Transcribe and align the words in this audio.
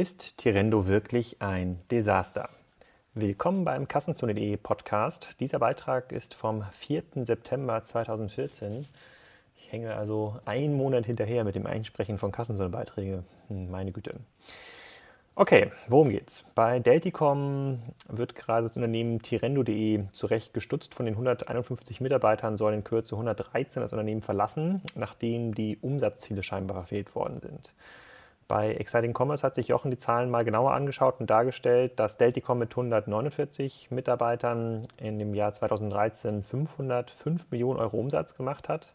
Ist 0.00 0.38
Tirendo 0.38 0.86
wirklich 0.86 1.42
ein 1.42 1.78
Desaster? 1.90 2.48
Willkommen 3.12 3.66
beim 3.66 3.86
Kassenzone.de 3.86 4.56
Podcast. 4.56 5.36
Dieser 5.40 5.58
Beitrag 5.58 6.10
ist 6.10 6.32
vom 6.32 6.64
4. 6.72 7.02
September 7.16 7.82
2014. 7.82 8.86
Ich 9.58 9.70
hänge 9.70 9.94
also 9.94 10.40
einen 10.46 10.72
Monat 10.72 11.04
hinterher 11.04 11.44
mit 11.44 11.54
dem 11.54 11.66
Einsprechen 11.66 12.16
von 12.16 12.32
Kassenzone-Beiträgen. 12.32 13.26
Hm, 13.48 13.70
meine 13.70 13.92
Güte. 13.92 14.14
Okay, 15.34 15.70
worum 15.86 16.08
geht's? 16.08 16.46
Bei 16.54 16.78
Delticom 16.78 17.82
wird 18.08 18.34
gerade 18.36 18.62
das 18.62 18.76
Unternehmen 18.76 19.20
Tirendo.de 19.20 20.04
zurecht 20.12 20.54
gestutzt. 20.54 20.94
Von 20.94 21.04
den 21.04 21.16
151 21.16 22.00
Mitarbeitern 22.00 22.56
sollen 22.56 22.76
in 22.76 22.84
Kürze 22.84 23.16
113 23.16 23.82
das 23.82 23.92
Unternehmen 23.92 24.22
verlassen, 24.22 24.80
nachdem 24.94 25.54
die 25.54 25.76
Umsatzziele 25.82 26.42
scheinbar 26.42 26.78
verfehlt 26.78 27.14
worden 27.14 27.40
sind. 27.42 27.74
Bei 28.50 28.74
Exciting 28.74 29.14
Commerce 29.16 29.44
hat 29.44 29.54
sich 29.54 29.68
Jochen 29.68 29.92
die 29.92 29.96
Zahlen 29.96 30.28
mal 30.28 30.44
genauer 30.44 30.72
angeschaut 30.72 31.20
und 31.20 31.30
dargestellt, 31.30 32.00
dass 32.00 32.16
Delticom 32.16 32.58
mit 32.58 32.72
149 32.72 33.92
Mitarbeitern 33.92 34.88
in 34.96 35.20
dem 35.20 35.34
Jahr 35.34 35.52
2013 35.52 36.42
505 36.42 37.48
Millionen 37.52 37.78
Euro 37.78 37.96
Umsatz 37.96 38.34
gemacht 38.34 38.68
hat 38.68 38.92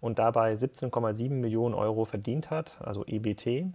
und 0.00 0.18
dabei 0.18 0.52
17,7 0.54 1.30
Millionen 1.30 1.76
Euro 1.76 2.06
verdient 2.06 2.50
hat, 2.50 2.76
also 2.80 3.04
EBT. 3.06 3.66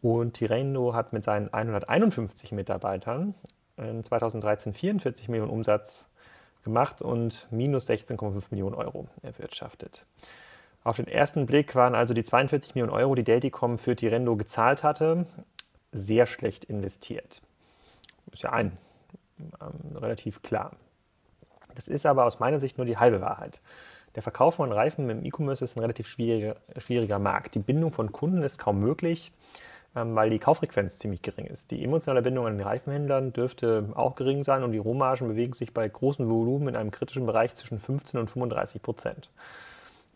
Und 0.00 0.34
Tirendo 0.34 0.94
hat 0.94 1.12
mit 1.12 1.24
seinen 1.24 1.52
151 1.52 2.52
Mitarbeitern 2.52 3.34
in 3.76 4.04
2013 4.04 4.74
44 4.74 5.28
Millionen 5.28 5.50
Umsatz 5.50 6.06
gemacht 6.62 7.02
und 7.02 7.48
minus 7.50 7.90
16,5 7.90 8.44
Millionen 8.52 8.76
Euro 8.76 9.08
erwirtschaftet. 9.22 10.06
Auf 10.84 10.96
den 10.96 11.06
ersten 11.06 11.46
Blick 11.46 11.74
waren 11.76 11.94
also 11.94 12.12
die 12.12 12.24
42 12.24 12.74
Millionen 12.74 12.92
Euro, 12.92 13.14
die 13.14 13.24
Delticom 13.24 13.78
für 13.78 13.94
Tirendo 13.94 14.36
gezahlt 14.36 14.82
hatte, 14.82 15.26
sehr 15.92 16.26
schlecht 16.26 16.64
investiert. 16.64 17.42
Ist 18.32 18.42
ja 18.42 18.52
ein 18.52 18.76
ähm, 19.60 19.96
relativ 19.96 20.42
klar. 20.42 20.72
Das 21.74 21.88
ist 21.88 22.06
aber 22.06 22.24
aus 22.24 22.40
meiner 22.40 22.60
Sicht 22.60 22.78
nur 22.78 22.86
die 22.86 22.98
halbe 22.98 23.20
Wahrheit. 23.20 23.60
Der 24.14 24.22
Verkauf 24.22 24.56
von 24.56 24.72
Reifen 24.72 25.08
im 25.08 25.24
E-Commerce 25.24 25.64
ist 25.64 25.76
ein 25.76 25.80
relativ 25.80 26.06
schwieriger, 26.06 26.56
schwieriger 26.76 27.18
Markt. 27.18 27.54
Die 27.54 27.60
Bindung 27.60 27.92
von 27.92 28.12
Kunden 28.12 28.42
ist 28.42 28.58
kaum 28.58 28.80
möglich, 28.80 29.32
ähm, 29.94 30.14
weil 30.14 30.30
die 30.30 30.38
Kauffrequenz 30.38 30.98
ziemlich 30.98 31.22
gering 31.22 31.46
ist. 31.46 31.70
Die 31.70 31.82
emotionale 31.82 32.22
Bindung 32.22 32.46
an 32.46 32.58
den 32.58 32.66
Reifenhändlern 32.66 33.32
dürfte 33.32 33.88
auch 33.94 34.16
gering 34.16 34.44
sein 34.44 34.64
und 34.64 34.72
die 34.72 34.78
Rohmargen 34.78 35.28
bewegen 35.28 35.54
sich 35.54 35.72
bei 35.72 35.88
großen 35.88 36.28
Volumen 36.28 36.68
in 36.68 36.76
einem 36.76 36.90
kritischen 36.90 37.24
Bereich 37.24 37.54
zwischen 37.54 37.78
15 37.78 38.18
und 38.18 38.28
35 38.28 38.82
Prozent. 38.82 39.30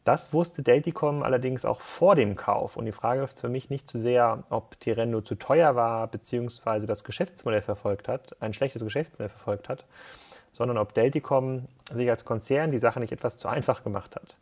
Das 0.07 0.33
wusste 0.33 0.62
Delticom 0.62 1.25
allerdings 1.25 1.65
auch 1.65 1.81
vor 1.81 2.15
dem 2.15 2.37
Kauf. 2.37 2.77
Und 2.77 2.85
die 2.85 2.93
Frage 2.93 3.25
ist 3.25 3.41
für 3.41 3.49
mich 3.49 3.71
nicht 3.71 3.89
zu 3.89 3.99
sehr, 3.99 4.45
ob 4.51 4.79
Tirendo 4.79 5.21
zu 5.21 5.35
teuer 5.35 5.75
war, 5.75 6.07
beziehungsweise 6.07 6.87
das 6.87 7.03
Geschäftsmodell 7.03 7.61
verfolgt 7.61 8.07
hat, 8.07 8.37
ein 8.41 8.53
schlechtes 8.53 8.85
Geschäftsmodell 8.85 9.31
verfolgt 9.31 9.69
hat, 9.69 9.85
sondern 10.53 10.79
ob 10.79 10.95
Delticom 10.95 11.67
sich 11.93 12.09
als 12.09 12.25
Konzern 12.25 12.71
die 12.71 12.79
Sache 12.79 13.01
nicht 13.01 13.11
etwas 13.11 13.37
zu 13.37 13.48
einfach 13.48 13.83
gemacht 13.83 14.15
hat. 14.15 14.37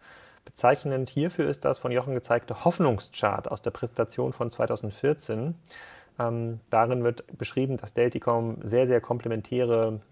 Bezeichnend 0.44 1.08
hierfür 1.08 1.48
ist 1.48 1.64
das 1.64 1.78
von 1.78 1.92
Jochen 1.92 2.12
gezeigte 2.12 2.66
Hoffnungschart 2.66 3.50
aus 3.50 3.62
der 3.62 3.70
Präsentation 3.70 4.34
von 4.34 4.50
2014. 4.50 5.54
Ähm, 6.18 6.60
darin 6.68 7.04
wird 7.04 7.24
beschrieben, 7.38 7.78
dass 7.78 7.94
Delticom 7.94 8.58
sehr, 8.64 8.86
sehr 8.86 9.00
komplementäre 9.00 10.02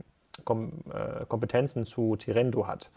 Kom 0.46 0.80
äh, 0.90 1.26
Kompetenzen 1.26 1.84
zu 1.84 2.16
Tirendo 2.16 2.66
hat. 2.66 2.90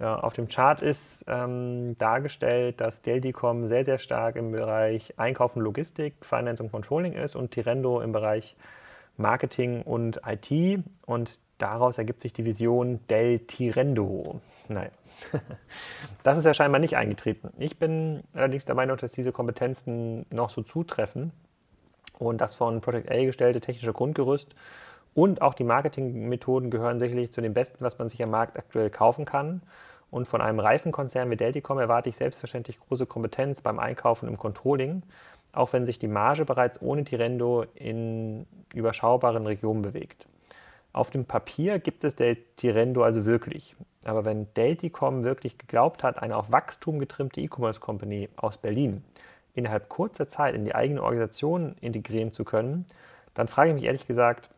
Ja, 0.00 0.20
auf 0.20 0.32
dem 0.32 0.46
Chart 0.46 0.80
ist 0.80 1.24
ähm, 1.26 1.96
dargestellt, 1.98 2.80
dass 2.80 3.02
Delticom 3.02 3.66
sehr, 3.66 3.84
sehr 3.84 3.98
stark 3.98 4.36
im 4.36 4.52
Bereich 4.52 5.14
Einkauf 5.16 5.56
und 5.56 5.62
Logistik, 5.62 6.14
Finance 6.22 6.62
und 6.62 6.70
Controlling 6.70 7.14
ist 7.14 7.34
und 7.34 7.50
Tirendo 7.50 8.00
im 8.00 8.12
Bereich 8.12 8.56
Marketing 9.16 9.82
und 9.82 10.20
IT. 10.24 10.84
Und 11.04 11.40
daraus 11.58 11.98
ergibt 11.98 12.20
sich 12.20 12.32
die 12.32 12.44
Vision 12.44 13.00
Del 13.08 13.40
Tirendo. 13.40 14.40
Naja, 14.68 14.90
das 16.22 16.38
ist 16.38 16.44
ja 16.44 16.54
scheinbar 16.54 16.78
nicht 16.78 16.96
eingetreten. 16.96 17.52
Ich 17.58 17.76
bin 17.78 18.22
allerdings 18.34 18.64
der 18.64 18.76
Meinung, 18.76 18.98
dass 18.98 19.10
diese 19.10 19.32
Kompetenzen 19.32 20.26
noch 20.30 20.50
so 20.50 20.62
zutreffen 20.62 21.32
und 22.20 22.40
das 22.40 22.54
von 22.54 22.80
Project 22.80 23.10
A 23.10 23.24
gestellte 23.24 23.60
technische 23.60 23.92
Grundgerüst 23.92 24.54
und 25.18 25.42
auch 25.42 25.54
die 25.54 25.64
Marketingmethoden 25.64 26.70
gehören 26.70 27.00
sicherlich 27.00 27.32
zu 27.32 27.40
den 27.40 27.52
besten, 27.52 27.84
was 27.84 27.98
man 27.98 28.08
sich 28.08 28.22
am 28.22 28.30
Markt 28.30 28.56
aktuell 28.56 28.88
kaufen 28.88 29.24
kann. 29.24 29.62
Und 30.12 30.28
von 30.28 30.40
einem 30.40 30.60
Reifenkonzern 30.60 31.28
wie 31.28 31.36
Delticom 31.36 31.80
erwarte 31.80 32.08
ich 32.08 32.14
selbstverständlich 32.14 32.78
große 32.78 33.04
Kompetenz 33.04 33.60
beim 33.60 33.80
Einkaufen 33.80 34.28
im 34.28 34.38
Controlling, 34.38 35.02
auch 35.52 35.72
wenn 35.72 35.86
sich 35.86 35.98
die 35.98 36.06
Marge 36.06 36.44
bereits 36.44 36.80
ohne 36.80 37.02
Tirendo 37.02 37.64
in 37.74 38.46
überschaubaren 38.72 39.44
Regionen 39.44 39.82
bewegt. 39.82 40.28
Auf 40.92 41.10
dem 41.10 41.24
Papier 41.24 41.80
gibt 41.80 42.04
es 42.04 42.14
Del 42.14 42.36
Tirendo 42.54 43.02
also 43.02 43.24
wirklich. 43.24 43.74
Aber 44.04 44.24
wenn 44.24 44.46
Delticom 44.54 45.24
wirklich 45.24 45.58
geglaubt 45.58 46.04
hat, 46.04 46.22
eine 46.22 46.36
auf 46.36 46.52
Wachstum 46.52 47.00
getrimmte 47.00 47.40
E-Commerce 47.40 47.80
Company 47.80 48.28
aus 48.36 48.56
Berlin 48.56 49.02
innerhalb 49.54 49.88
kurzer 49.88 50.28
Zeit 50.28 50.54
in 50.54 50.64
die 50.64 50.76
eigene 50.76 51.02
Organisation 51.02 51.74
integrieren 51.80 52.30
zu 52.30 52.44
können, 52.44 52.86
dann 53.34 53.48
frage 53.48 53.70
ich 53.70 53.74
mich 53.74 53.84
ehrlich 53.84 54.06
gesagt, 54.06 54.48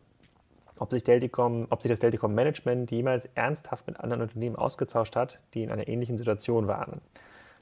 ob 0.80 0.91
sich, 0.91 1.04
Delticom, 1.04 1.66
ob 1.68 1.82
sich 1.82 1.91
das 1.91 2.00
Delticom 2.00 2.34
Management 2.34 2.91
jemals 2.91 3.28
ernsthaft 3.34 3.86
mit 3.86 4.00
anderen 4.00 4.22
Unternehmen 4.22 4.56
ausgetauscht 4.56 5.14
hat, 5.14 5.38
die 5.54 5.62
in 5.62 5.70
einer 5.70 5.86
ähnlichen 5.86 6.16
Situation 6.16 6.66
waren. 6.66 7.02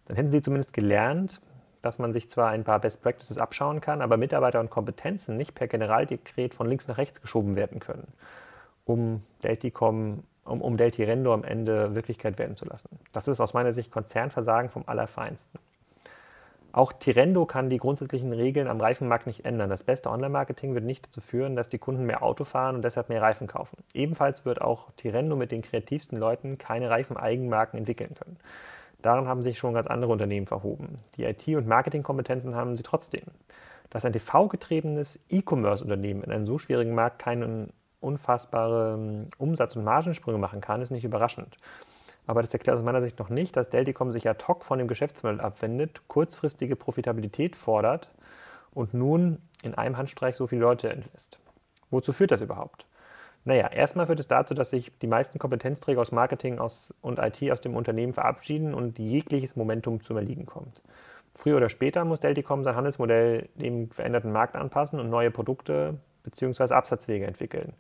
Dann 0.07 0.17
hätten 0.17 0.31
sie 0.31 0.41
zumindest 0.41 0.73
gelernt, 0.73 1.41
dass 1.83 1.99
man 1.99 2.13
sich 2.13 2.31
zwar 2.31 2.51
ein 2.51 2.63
paar 2.63 2.79
Best 2.79 3.03
Practices 3.03 3.37
abschauen 3.37 3.81
kann, 3.81 4.03
aber 4.03 4.17
Mitarbeiter 4.17 4.61
und 4.61 4.71
Kompetenzen 4.71 5.37
nicht 5.37 5.55
per 5.55 5.67
Generaldekret 5.67 6.55
von 6.55 6.69
links 6.69 6.87
nach 6.87 6.97
rechts 6.97 7.21
geschoben 7.21 7.57
werden 7.57 7.81
können, 7.81 8.07
um 8.85 9.23
Delticom, 9.43 10.23
um, 10.45 10.63
um 10.63 10.77
Deltirendo 10.77 11.35
am 11.35 11.43
Ende 11.43 11.97
Wirklichkeit 11.97 12.39
werden 12.39 12.55
zu 12.55 12.67
lassen. 12.67 12.89
Das 13.13 13.27
ist 13.27 13.41
aus 13.41 13.53
meiner 13.53 13.73
Sicht 13.73 13.91
Konzernversagen 13.91 14.71
vom 14.71 14.85
Allerfeinsten. 14.87 15.59
Auch 16.73 16.93
Tirendo 16.93 17.47
kann 17.47 17.71
die 17.71 17.79
grundsätzlichen 17.79 18.33
Regeln 18.33 18.69
am 18.69 18.81
Reifenmarkt 18.81 19.27
nicht 19.27 19.45
ändern. 19.45 19.71
Das 19.71 19.83
beste 19.83 20.11
Online-Marketing 20.11 20.75
wird 20.75 20.85
nicht 20.85 21.07
dazu 21.07 21.21
führen, 21.21 21.57
dass 21.57 21.71
die 21.71 21.79
Kunden 21.79 22.05
mehr 22.05 22.23
Auto 22.23 22.45
fahren 22.45 22.77
und 22.77 22.83
deshalb 22.83 23.09
mehr 23.09 23.23
Reifen 23.23 23.47
kaufen. 23.47 23.79
Ebenfalls 23.95 24.45
wird 24.45 24.61
auch 24.61 24.91
Tirendo 24.97 25.35
mit 25.35 25.51
den 25.51 25.63
kreativsten 25.63 26.19
Leuten 26.19 26.59
keine 26.59 26.91
Reifeneigenmarken 26.91 27.79
entwickeln 27.79 28.15
können. 28.15 28.37
Daran 29.01 29.29
haben 29.29 29.43
sich 29.43 29.59
schon 29.59 29.75
ganz 29.75 29.87
andere 29.87 30.13
Unternehmen 30.13 30.47
verhoben. 30.47 30.97
Die 31.17 31.25
IT- 31.25 31.57
und 31.57 31.67
Marketingkompetenzen 31.67 32.55
haben 32.55 32.77
sie 32.77 32.83
trotzdem. 32.83 33.25
Dass 33.91 34.05
ein 34.05 34.13
TV-getriebenes 34.13 35.21
E-Commerce-Unternehmen 35.31 36.23
in 36.23 36.33
einem 36.33 36.47
so 36.47 36.59
schwierigen 36.59 36.95
Markt 36.95 37.19
keinen 37.19 37.73
unfassbaren 38.01 39.31
Umsatz- 39.39 39.77
und 39.77 39.85
Margensprünge 39.85 40.39
machen 40.39 40.61
kann, 40.61 40.83
ist 40.83 40.91
nicht 40.91 41.05
überraschend. 41.05 41.57
Aber 42.29 42.43
das 42.43 42.53
erklärt 42.53 42.77
aus 42.77 42.85
meiner 42.85 43.01
Sicht 43.01 43.19
noch 43.19 43.31
nicht, 43.31 43.57
dass 43.57 43.71
Delticom 43.71 44.13
sich 44.13 44.29
ad 44.29 44.45
hoc 44.47 44.63
von 44.63 44.79
dem 44.79 44.87
Geschäftsmodell 44.87 45.41
abwendet, 45.41 46.03
kurzfristige 46.09 46.77
Profitabilität 46.77 47.57
fordert 47.57 48.11
und 48.75 48.93
nun 48.93 49.39
in 49.63 49.75
einem 49.75 49.97
Handstreich 49.97 50.37
so 50.37 50.47
viele 50.47 50.61
Leute 50.61 50.91
entlässt. 50.91 51.39
Wozu 51.91 52.13
führt 52.13 52.31
das 52.31 52.43
überhaupt? 52.43 52.85
Naja, 53.47 53.69
erstmal 53.69 54.07
führt 54.07 54.21
es 54.21 54.29
dazu, 54.29 54.53
dass 54.53 54.69
sich 54.69 54.93
die 55.01 55.07
meisten 55.07 55.39
Kompetenzträger 55.39 56.03
aus 56.03 56.13
Marketing 56.13 56.59
aus 56.59 56.93
und 57.01 57.19
IT 57.19 57.51
aus 57.51 57.63
dem 57.63 57.75
Unternehmen 57.75 58.13
verabschieden 58.13 58.75
und 58.75 58.99
jegliches 58.99 59.57
Momentum 59.57 60.03
zum 60.03 60.19
Erliegen 60.19 60.45
kommt. 60.45 60.83
Früher 61.35 61.57
oder 61.57 61.71
später 61.71 62.05
muss 62.05 62.21
Delticom 62.21 62.63
sein 62.63 62.77
Handelsmodell 62.77 63.49
dem 63.55 63.89
veränderten 63.91 64.33
Markt 64.33 64.55
anpassen 64.55 65.01
und 65.01 65.09
neue 65.09 65.31
Produkte 65.31 65.95
bzw. 66.25 66.75
Absatzwege 66.75 67.27
entwickeln. 67.27 67.73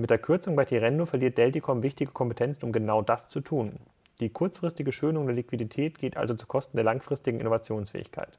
Mit 0.00 0.08
der 0.08 0.16
Kürzung 0.16 0.56
bei 0.56 0.64
Tirendo 0.64 1.04
verliert 1.04 1.36
Delticom 1.36 1.82
wichtige 1.82 2.10
Kompetenzen, 2.10 2.64
um 2.64 2.72
genau 2.72 3.02
das 3.02 3.28
zu 3.28 3.42
tun. 3.42 3.78
Die 4.18 4.30
kurzfristige 4.30 4.92
Schönung 4.92 5.26
der 5.26 5.34
Liquidität 5.34 5.98
geht 5.98 6.16
also 6.16 6.32
zu 6.34 6.46
Kosten 6.46 6.78
der 6.78 6.84
langfristigen 6.84 7.38
Innovationsfähigkeit. 7.38 8.38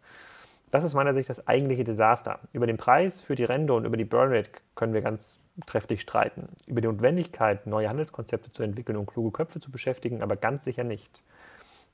Das 0.72 0.84
ist 0.84 0.96
meiner 0.96 1.14
Sicht 1.14 1.30
das 1.30 1.48
eigentliche 1.48 1.84
Desaster. 1.84 2.40
Über 2.52 2.66
den 2.66 2.78
Preis 2.78 3.22
für 3.22 3.36
Tirendo 3.36 3.78
und 3.78 3.86
über 3.86 3.96
die 3.96 4.06
Burnrate 4.06 4.50
können 4.74 4.96
wir 4.96 5.02
ganz 5.02 5.40
trefflich 5.68 6.02
streiten. 6.02 6.50
Über 6.66 6.82
die 6.82 6.88
Notwendigkeit, 6.88 7.68
neue 7.68 7.90
Handelskonzepte 7.90 8.52
zu 8.52 8.64
entwickeln 8.64 8.98
und 8.98 9.06
kluge 9.06 9.30
Köpfe 9.30 9.60
zu 9.60 9.70
beschäftigen, 9.70 10.24
aber 10.24 10.38
ganz 10.38 10.64
sicher 10.64 10.84
nicht. 10.84 11.22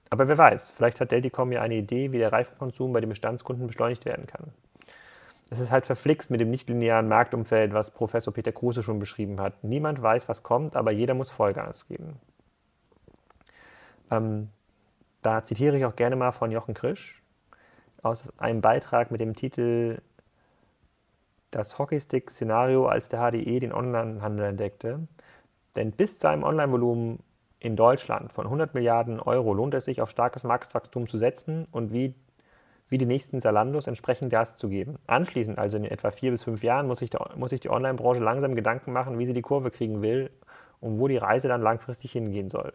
Aber 0.09 0.29
wer 0.29 0.37
weiß, 0.37 0.71
vielleicht 0.71 1.01
hat 1.01 1.11
Delticom 1.11 1.51
ja 1.51 1.61
eine 1.61 1.75
Idee, 1.75 2.13
wie 2.13 2.19
der 2.19 2.31
Reifenkonsum 2.31 2.93
bei 2.93 3.01
den 3.01 3.09
Bestandskunden 3.09 3.67
beschleunigt 3.67 4.05
werden 4.05 4.27
kann 4.27 4.53
es 5.49 5.59
ist 5.59 5.71
halt 5.71 5.85
verflixt 5.85 6.29
mit 6.29 6.41
dem 6.41 6.49
nichtlinearen 6.49 7.07
Marktumfeld, 7.07 7.73
was 7.73 7.91
Professor 7.91 8.33
Peter 8.33 8.51
Kruse 8.51 8.83
schon 8.83 8.99
beschrieben 8.99 9.39
hat. 9.39 9.63
Niemand 9.63 10.01
weiß, 10.01 10.27
was 10.27 10.43
kommt, 10.43 10.75
aber 10.75 10.91
jeder 10.91 11.13
muss 11.13 11.29
Vollgas 11.29 11.87
geben. 11.87 12.19
Ähm, 14.11 14.49
da 15.21 15.43
zitiere 15.43 15.77
ich 15.77 15.85
auch 15.85 15.95
gerne 15.95 16.15
mal 16.15 16.31
von 16.31 16.51
Jochen 16.51 16.73
Krisch 16.73 17.21
aus 18.03 18.31
einem 18.37 18.61
Beitrag 18.61 19.11
mit 19.11 19.19
dem 19.19 19.35
Titel 19.35 20.01
Das 21.51 21.79
Hockeystick-Szenario, 21.79 22.87
als 22.87 23.09
der 23.09 23.19
HDE 23.19 23.59
den 23.59 23.73
Onlinehandel 23.73 24.45
entdeckte. 24.45 25.07
Denn 25.75 25.91
bis 25.91 26.19
zu 26.19 26.27
einem 26.27 26.43
Online-Volumen 26.43 27.19
in 27.59 27.75
Deutschland 27.75 28.31
von 28.33 28.45
100 28.45 28.73
Milliarden 28.73 29.19
Euro 29.19 29.53
lohnt 29.53 29.73
es 29.73 29.85
sich, 29.85 30.01
auf 30.01 30.09
starkes 30.09 30.43
Marktwachstum 30.43 31.07
zu 31.07 31.17
setzen 31.17 31.67
und 31.71 31.91
wie 31.91 32.13
wie 32.89 32.97
die 32.97 33.05
nächsten 33.05 33.41
Salandos 33.41 33.87
entsprechend 33.87 34.31
Gas 34.31 34.57
zu 34.57 34.69
geben. 34.69 34.97
Anschließend, 35.07 35.57
also 35.57 35.77
in 35.77 35.85
etwa 35.85 36.11
vier 36.11 36.31
bis 36.31 36.43
fünf 36.43 36.63
Jahren, 36.63 36.87
muss 36.87 36.99
sich, 36.99 37.11
muss 37.35 37.49
sich 37.49 37.59
die 37.59 37.69
Online-Branche 37.69 38.21
langsam 38.21 38.55
Gedanken 38.55 38.93
machen, 38.93 39.19
wie 39.19 39.25
sie 39.25 39.33
die 39.33 39.41
Kurve 39.41 39.71
kriegen 39.71 40.01
will 40.01 40.29
und 40.79 40.99
wo 40.99 41.07
die 41.07 41.17
Reise 41.17 41.47
dann 41.47 41.61
langfristig 41.61 42.11
hingehen 42.11 42.49
soll. 42.49 42.73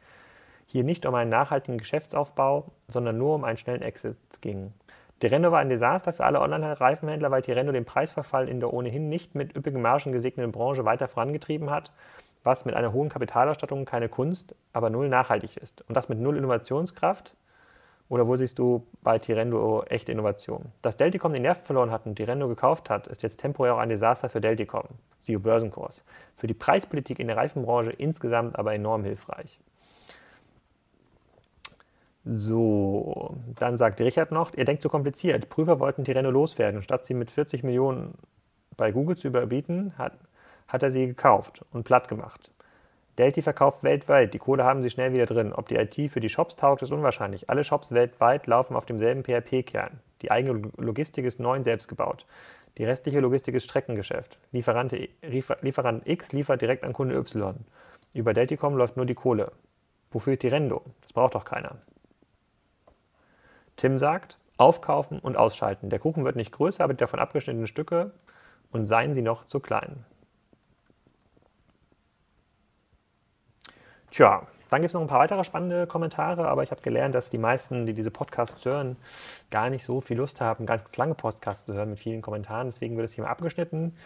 hier 0.64 0.82
nicht 0.82 1.04
um 1.04 1.14
einen 1.14 1.28
nachhaltigen 1.28 1.76
Geschäftsaufbau, 1.76 2.72
sondern 2.88 3.18
nur 3.18 3.34
um 3.34 3.44
einen 3.44 3.58
schnellen 3.58 3.82
Exit 3.82 4.16
ging. 4.40 4.72
Tirendo 5.20 5.52
war 5.52 5.60
ein 5.60 5.68
Desaster 5.68 6.12
für 6.12 6.24
alle 6.24 6.40
Online-Reifenhändler, 6.40 7.30
weil 7.30 7.42
Tirendo 7.42 7.72
den 7.72 7.84
Preisverfall 7.84 8.48
in 8.48 8.60
der 8.60 8.72
ohnehin 8.72 9.08
nicht 9.08 9.34
mit 9.34 9.56
üppigen 9.56 9.80
Margen 9.80 10.12
gesegneten 10.12 10.52
Branche 10.52 10.84
weiter 10.84 11.08
vorangetrieben 11.08 11.70
hat, 11.70 11.92
was 12.42 12.64
mit 12.64 12.74
einer 12.74 12.92
hohen 12.92 13.08
Kapitalausstattung 13.08 13.84
keine 13.84 14.08
Kunst, 14.08 14.54
aber 14.72 14.90
null 14.90 15.08
nachhaltig 15.08 15.56
ist. 15.56 15.82
Und 15.88 15.96
das 15.96 16.08
mit 16.08 16.18
null 16.18 16.36
Innovationskraft, 16.36 17.34
oder 18.10 18.26
wo 18.26 18.36
siehst 18.36 18.58
du 18.58 18.86
bei 19.02 19.18
Tirendo 19.18 19.82
echte 19.84 20.12
Innovation? 20.12 20.66
Dass 20.82 20.98
Delticom 20.98 21.32
den 21.32 21.42
Nerv 21.42 21.62
verloren 21.62 21.90
hat 21.90 22.04
und 22.04 22.16
Tirendo 22.16 22.48
gekauft 22.48 22.90
hat, 22.90 23.06
ist 23.06 23.22
jetzt 23.22 23.40
temporär 23.40 23.74
auch 23.74 23.78
ein 23.78 23.88
Desaster 23.88 24.28
für 24.28 24.42
Delticom, 24.42 24.84
siehe 25.22 25.38
Börsenkurs. 25.38 26.02
Für 26.36 26.46
die 26.46 26.54
Preispolitik 26.54 27.18
in 27.18 27.28
der 27.28 27.36
Reifenbranche 27.38 27.92
insgesamt 27.92 28.58
aber 28.58 28.74
enorm 28.74 29.04
hilfreich. 29.04 29.58
So, 32.24 33.36
dann 33.58 33.76
sagt 33.76 34.00
Richard 34.00 34.32
noch, 34.32 34.54
ihr 34.54 34.64
denkt 34.64 34.82
zu 34.82 34.88
kompliziert. 34.88 35.50
Prüfer 35.50 35.78
wollten 35.78 36.04
Tirendo 36.04 36.30
loswerden. 36.30 36.82
Statt 36.82 37.04
sie 37.04 37.14
mit 37.14 37.30
40 37.30 37.62
Millionen 37.62 38.14
bei 38.76 38.92
Google 38.92 39.16
zu 39.16 39.28
überbieten, 39.28 39.92
hat, 39.98 40.14
hat 40.66 40.82
er 40.82 40.90
sie 40.90 41.06
gekauft 41.06 41.64
und 41.72 41.84
platt 41.84 42.08
gemacht. 42.08 42.50
Delty 43.18 43.42
verkauft 43.42 43.84
weltweit. 43.84 44.34
Die 44.34 44.38
Kohle 44.38 44.64
haben 44.64 44.82
sie 44.82 44.90
schnell 44.90 45.12
wieder 45.12 45.26
drin. 45.26 45.52
Ob 45.52 45.68
die 45.68 45.76
IT 45.76 46.10
für 46.10 46.20
die 46.20 46.28
Shops 46.28 46.56
taugt, 46.56 46.82
ist 46.82 46.90
unwahrscheinlich. 46.90 47.48
Alle 47.48 47.62
Shops 47.62 47.92
weltweit 47.92 48.46
laufen 48.46 48.74
auf 48.74 48.86
demselben 48.86 49.22
PHP-Kern. 49.22 50.00
Die 50.22 50.30
eigene 50.30 50.70
Logistik 50.78 51.24
ist 51.24 51.38
neu 51.38 51.62
selbst 51.62 51.88
gebaut. 51.88 52.26
Die 52.78 52.84
restliche 52.84 53.20
Logistik 53.20 53.54
ist 53.54 53.64
Streckengeschäft. 53.64 54.38
Lieferant, 54.50 54.96
Lieferant 55.60 56.08
X 56.08 56.32
liefert 56.32 56.60
direkt 56.60 56.82
an 56.82 56.92
Kunde 56.92 57.16
Y. 57.16 57.54
Über 58.14 58.34
Delticom 58.34 58.76
läuft 58.76 58.96
nur 58.96 59.06
die 59.06 59.14
Kohle. 59.14 59.52
Wofür 60.10 60.36
Tirendo? 60.38 60.82
Das 61.02 61.12
braucht 61.12 61.36
doch 61.36 61.44
keiner. 61.44 61.76
Tim 63.76 63.98
sagt, 63.98 64.38
aufkaufen 64.56 65.18
und 65.18 65.36
ausschalten. 65.36 65.90
Der 65.90 65.98
Kuchen 65.98 66.24
wird 66.24 66.36
nicht 66.36 66.52
größer, 66.52 66.82
aber 66.84 66.94
die 66.94 66.98
davon 66.98 67.20
abgeschnittenen 67.20 67.66
Stücke 67.66 68.12
und 68.72 68.86
seien 68.86 69.14
sie 69.14 69.22
noch 69.22 69.44
zu 69.44 69.60
klein. 69.60 70.04
Tja, 74.10 74.46
dann 74.70 74.80
gibt 74.80 74.90
es 74.90 74.94
noch 74.94 75.00
ein 75.00 75.08
paar 75.08 75.20
weitere 75.20 75.44
spannende 75.44 75.86
Kommentare, 75.86 76.48
aber 76.48 76.62
ich 76.62 76.70
habe 76.70 76.82
gelernt, 76.82 77.14
dass 77.14 77.30
die 77.30 77.38
meisten, 77.38 77.86
die 77.86 77.94
diese 77.94 78.10
Podcasts 78.10 78.64
hören, 78.64 78.96
gar 79.50 79.70
nicht 79.70 79.84
so 79.84 80.00
viel 80.00 80.16
Lust 80.16 80.40
haben, 80.40 80.66
ganz 80.66 80.96
lange 80.96 81.14
Podcasts 81.14 81.66
zu 81.66 81.74
hören 81.74 81.90
mit 81.90 81.98
vielen 81.98 82.22
Kommentaren. 82.22 82.68
Deswegen 82.68 82.96
wird 82.96 83.06
es 83.06 83.12
hier 83.12 83.24
mal 83.24 83.30
abgeschnitten. 83.30 83.96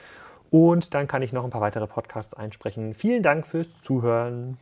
Und 0.50 0.94
dann 0.94 1.06
kann 1.06 1.22
ich 1.22 1.32
noch 1.32 1.44
ein 1.44 1.50
paar 1.50 1.60
weitere 1.60 1.86
Podcasts 1.86 2.34
einsprechen. 2.34 2.94
Vielen 2.94 3.22
Dank 3.22 3.46
fürs 3.46 3.68
Zuhören. 3.82 4.58